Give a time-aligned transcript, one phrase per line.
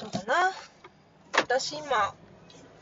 [0.00, 0.52] そうだな。
[1.36, 2.14] 私今、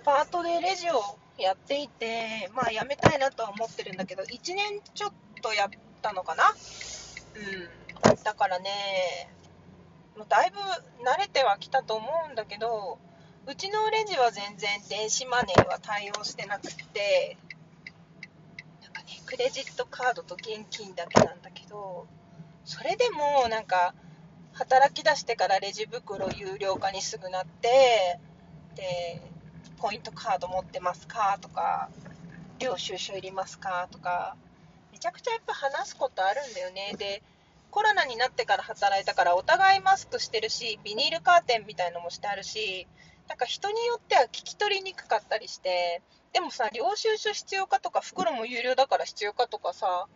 [0.05, 1.03] パートでレジを
[1.37, 5.71] やっていて、まあ辞めたいなとは思ってるんだけど、1年ちょっとやっ
[6.01, 6.45] たのかな。
[8.05, 8.23] うん。
[8.23, 8.71] だからね、
[10.17, 10.59] もうだいぶ
[11.05, 13.01] 慣れてはきたと思うんだけど、
[13.49, 17.37] うちのレジは全然電子マネーは対応してなくて、
[18.81, 22.07] なんかね、クレジットカードと現金だけなんだけど、
[22.65, 23.93] それでもなんか、
[24.59, 28.19] 働き出してからレジ袋有料化にすぐなって
[28.75, 29.23] で
[29.81, 31.89] ポイントカード持ってますかとか
[32.59, 34.37] 領収書いりますかとか
[34.93, 36.97] めちゃくちゃやっぱ話すことあるんだよね。
[36.99, 37.23] で
[37.71, 42.89] コロナになってから働いたからお互いマスクしてるしビニールカーテンみたいのもしてあるし
[43.29, 46.03] なんか人によっては聞き取りにくかったりして
[46.33, 50.07] でもさ領収書必要かとか袋も有料だから必要かとかさ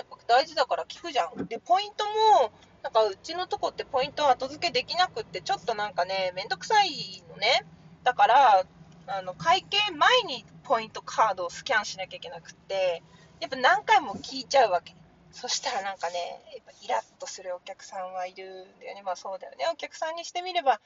[0.00, 2.50] やっぱ大事だから聞くじゃんでポイントも
[2.82, 7.66] なんかうちのとこってポイント後付けできなくって、ちょっとなんかね、めんどくさいのね。
[8.04, 8.64] だから、
[9.06, 13.02] あの会計前にポイントカードをスキャンしなきゃいけなくって、
[13.40, 14.94] やっぱ何回も聞いちゃうわけ。
[15.30, 19.02] そしたらなんかね、やっぱイラッとするお客さんはいるんだよね。
[19.02, 19.66] まあそうだよね。
[19.70, 20.80] お客さんにしてみれば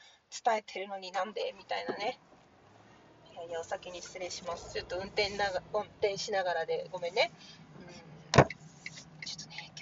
[0.44, 1.54] 伝えてるのになんで？
[1.56, 2.18] みたいなね。
[3.32, 4.74] いやいや、お先に失礼します。
[4.74, 7.30] ちょっと運転なが運転しながらでごめんね。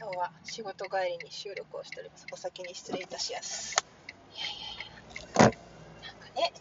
[0.02, 2.26] 今日は仕事帰りに収録をしております。
[2.32, 3.76] お先に失礼いたします。
[4.34, 4.50] いやい
[5.38, 5.58] やいや。
[6.02, 6.52] なんかね、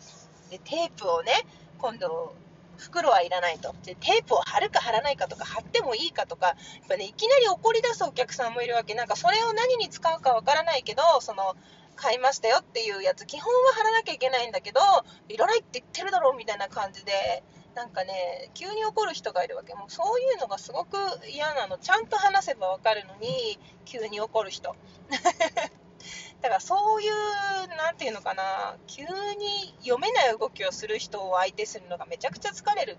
[0.52, 1.31] でテープをね、
[1.80, 2.36] 今度、
[2.78, 3.73] 袋はいらないと。
[3.83, 6.56] で、テープを貼るか貼らないかとか、貼ってもいいかとか、やっ
[6.88, 8.94] ぱね、いきなり怒り出すお客さんもいるわけ。
[8.94, 11.55] なんかそれを何に使うかわからないけど、その、
[11.95, 14.81] 買いましたよっていうやつ、基本は貼らなきゃいけないんだけど、
[15.30, 17.42] いらないって言ってるだろうみたいな感じで、
[17.75, 19.73] なんかね、急に怒る人がいるわけ。
[19.73, 20.97] もうそういうのがすごく
[21.30, 21.77] 嫌なの。
[21.77, 24.75] ちゃんと話せばわかるのに、急に怒る人。
[26.42, 32.97] だからそういう、なんていうのかな、急に読めない動きをする人を相手するのがめちゃくちゃ疲れる。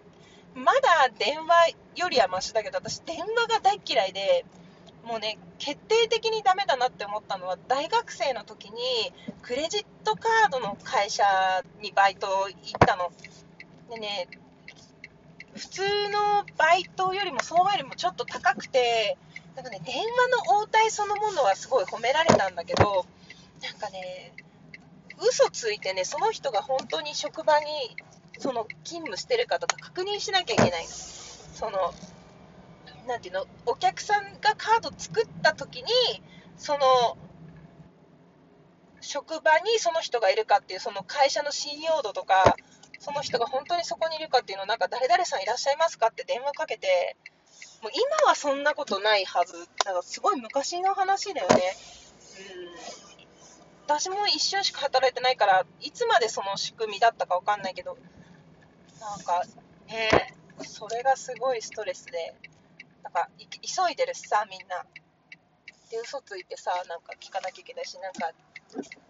[0.54, 4.44] まだ電話よりはマシだけど、私電話が大嫌いで、
[5.04, 9.12] もうね、決定的にダメだなって思ったのは、大学生の時に
[9.42, 11.24] クレジットカードの会社
[11.80, 13.10] にバイト行ったの。
[13.90, 14.28] でね、
[15.54, 19.16] 普通のバイトよりも相場よりもちょっと高くて、
[19.54, 20.02] なんかね、電話
[20.50, 23.06] の応対そのものはすごい褒められたんだけど、
[23.62, 24.32] なんかね、
[25.20, 27.66] 嘘ついてね、その人が本当に職場に
[28.38, 30.88] その勤務してるかとか確認しなきゃいけないの。
[30.88, 31.94] その、
[33.06, 35.90] なんていうの、お客さんがカード作った時に、
[36.56, 37.16] その、
[39.00, 42.56] 職場にその人がいるかっていう、その会社の信用度とか、
[43.02, 47.16] その人が本当にそこにいるかっていうのを、なんか誰々さんいらっしゃいますかって電話かけて、
[47.82, 49.54] もう今はそんなことないはず。
[49.84, 51.54] だからすごい昔の話だよね。
[52.56, 52.72] うん。
[53.86, 57.98] 私も一瞬しか働いてないから、いつまでその仕組みだったかわかんないけど、
[59.00, 59.42] なんか
[59.88, 62.36] ね、それがすごいストレスで、
[63.02, 64.86] なんか急いでるしさ、みんな。
[65.90, 68.30] で、嘘ついてさ、なんか聞かなきゃいけないし、なんか、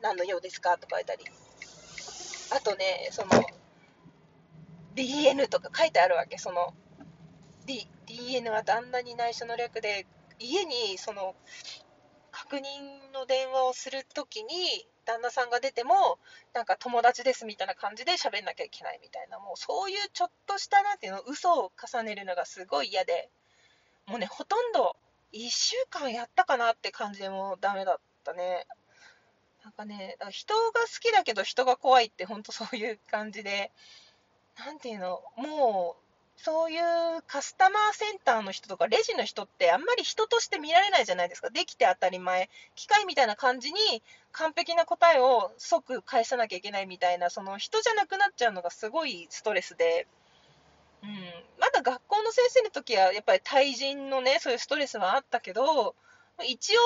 [0.01, 1.27] 何の用ですかとか言ったり。
[2.51, 3.29] あとね、その、
[4.95, 6.75] DN とか書いてあるわけ、その、
[7.67, 10.07] D、DN は旦那に内緒の略で、
[10.39, 11.37] 家にその
[12.31, 16.19] 確認の電話をするときに、旦那さんが出ても、
[16.55, 23.31] なんか友達ですみたいな感じで喋んなきゃいけないみたいな、もうそういうちょっとしたなんていうの、嘘を重ねるのがすごい嫌で、
[24.07, 24.97] もうね、ほとんど
[25.33, 28.67] 1週間やったかなって感じでもうダメだったね。
[29.65, 33.71] なんかね、人が好きだけど人が怖いって本当そういう感じで、
[34.59, 36.03] なんていうの、もう、
[36.37, 41.51] そういうカスタマーセンターの人とかレジの人ってあんまり人として見られないじゃないですか。
[41.51, 42.51] できて当たり前。
[42.75, 44.03] 機械みたいな感じに
[44.33, 50.09] 完璧な答えを即返さなきゃいけないみたいな、その人じゃなくなっちゃうのがすごいストレスで、
[51.05, 51.11] うん、
[51.61, 55.95] まだ学校の先生の時はやっぱり対人のね、そういうストレスはあったけど、
[56.45, 56.81] 一応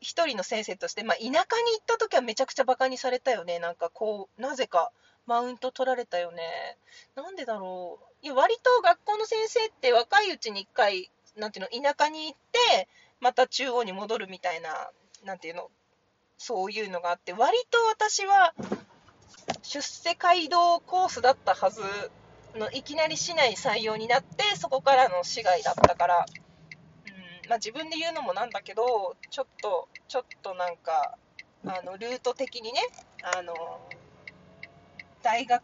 [0.00, 1.44] 一人の先生として、まあ、田舎に行
[1.80, 3.58] った時はめちゃくちゃバカにされたよね。
[3.58, 4.90] なんかこう、なぜか。
[5.28, 6.78] マウント取られたよね。
[7.14, 8.26] なんでだろう。
[8.26, 12.38] いや、割と学校の先生って若いうちに一回、なんていうの、田舎に行っ
[12.70, 12.88] て、
[13.20, 14.90] また中央に戻るみたいな、
[15.24, 15.70] なんていうの、
[16.38, 18.54] そういうのがあって、割と私は、
[19.62, 21.82] 出世街道コースだったはず
[22.54, 26.26] の、いきなり市内採用になって、そこからの市外だったから、
[27.06, 31.18] うんまあ、自分で言うのもなんだけど、ちょっと、ちょっとなんか、
[31.66, 32.80] あのルート的にね、
[33.36, 33.52] あの
[35.28, 35.62] 大学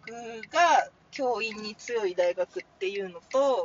[0.52, 3.64] が教員に強い大学っていうのと、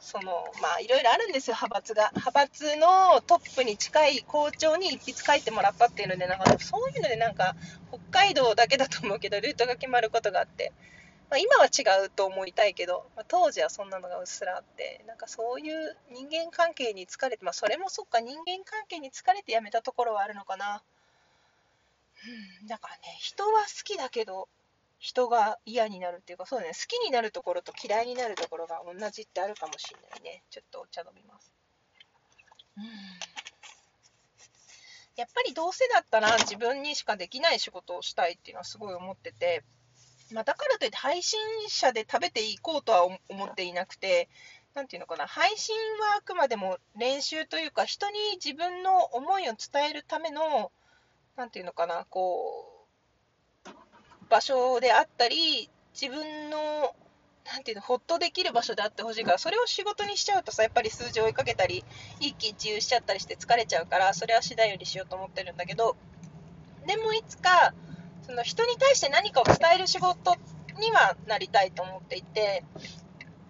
[0.00, 2.10] そのまあいろいろあるんですよ、派閥が。
[2.16, 7.54] 派閥のトップに近い校長に一筆書いてもらったっていうので、なんかそういうのでなんか
[7.90, 10.72] 北海道だけだと思うけど、ルートが決まることがあって、
[11.30, 20.82] まあ、今は違うと思いたいけど、まあ、当時はそんなのがうっすらあって、なんかそういう人間関係に疲れて、まあそれもそっか、人間関係に疲れてやめたところはあるのかな。
[22.62, 24.48] うん、だからね、人は好きだけど、
[24.98, 30.42] 人が嫌になるっていうか、そうだね、好きになるところと嫌いになるところが同じってあるかもしれないね。
[30.50, 31.52] ちょっとお茶飲みます。
[32.76, 32.84] うん。
[35.16, 39.64] やっぱりどうせだったら自分にしかできない仕事をしたいっていうのはすごい思ってて、
[40.32, 41.38] まあ、だからといって配信
[41.68, 44.28] 者で食べていこうとは思っていなくて、
[44.74, 50.70] なんていうのかな、配信はあくまでも練習というか、人に自分の思いを伝えるための、
[51.36, 52.75] なんていうのかな、こう、
[54.28, 55.70] 場所であったり、
[56.00, 56.94] 自分の、
[57.44, 61.84] なんていうの、ほっとできる場所であってほしいから、それを仕事にしちゃうとさ、やっぱり数字を追いかけたり、
[62.20, 65.96] 一喜一憂しちゃったりして疲れちゃうから、それは次第よりしようと思ってるんだけど、
[66.86, 67.72] でもいつか、
[68.26, 70.34] その人に対して何かを伝える仕事
[70.80, 72.64] にはなりたいと思っていて、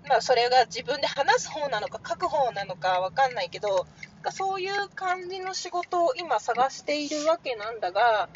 [0.08, 3.87] まあ、それが自分で話す方なのか書く方なのかわかんないけど、
[4.31, 8.28] そういう感じの仕事を今探しているわけなんだが、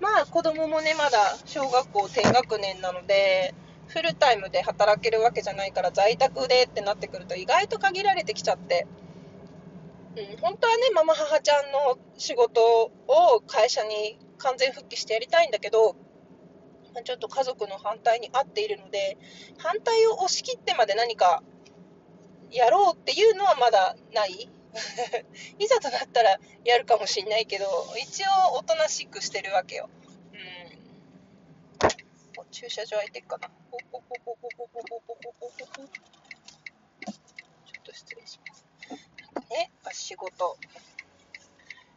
[0.00, 3.54] まあ子供もね、まだ小学校低学年なので、
[3.88, 8.86] フルタイムで働けるわけじゃないから在宅でってなってくると意外と限られてきちゃって、
[10.16, 15.96] うん、本当はね、ママ母ちゃんの仕事を会社に完全復帰してやりたいんだけど、
[17.04, 19.16] ちょっと家族の反対に合っているので、
[19.58, 21.42] 反対を押し切ってまで何か
[22.50, 24.50] やろうっていうのはまだない。
[25.58, 27.66] いざとなったらやるかもしんないけど、
[27.98, 29.88] 一応おとなしくしてるわけよ。
[30.32, 30.38] うん。
[32.50, 33.48] 駐車場空いてっかな。
[33.70, 35.84] ほほほほほほほほほほほちょ
[37.80, 38.64] っと失礼します。
[38.90, 38.96] な
[39.40, 40.56] んかね、仕事。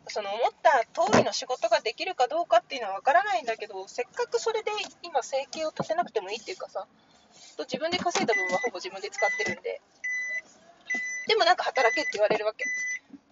[0.07, 4.71] その思った通りの仕事ができるかどうかっていうのは分からないんだけど、せっかくそれで
[5.03, 6.85] 今生計を立てなくてもいいっていうかさ、
[7.56, 9.81] と自分で稼いだ分はほぼ自分で使ってるんで、
[11.31, 12.66] でもなんか働けって言われるわけ。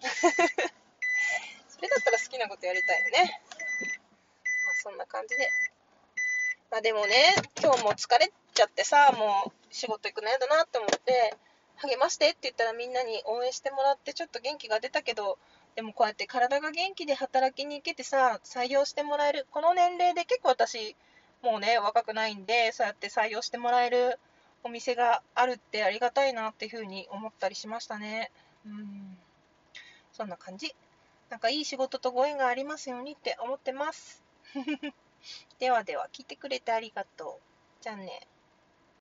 [1.68, 3.42] それだったら好きなことやりたいよね。
[4.64, 5.50] まあそんな感じで。
[6.70, 11.36] まあでもね、今日も疲れちゃってさ、もう仕事行くの嫌だなって思って、
[11.76, 15.38] 励ましてって言ったらみんなに応援してもらってちょっと元気が出たけど、
[15.74, 20.96] でもこうやって体が元気で働きに行けてさ、採用してもらえる、この年齢で結構私、
[21.42, 24.18] もうね、若くないんで、そうやって採用してもらえる
[24.62, 28.30] お店があるってありがたいなっていうふうに思ったりしましたね。
[28.66, 29.18] うん。
[30.12, 30.74] そんな感じ。
[31.30, 34.22] なんかいい仕事とご縁がありますようにって思ってます。
[35.58, 37.82] ではでは、聞いてくれてありがとう。
[37.82, 38.26] じゃあね。